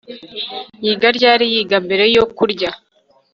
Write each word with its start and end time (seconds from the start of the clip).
Yiga 0.85 1.07
ryari 1.17 1.43
Yiga 1.53 1.77
mbere 1.85 2.03
yo 2.15 2.23
kurya 2.37 2.69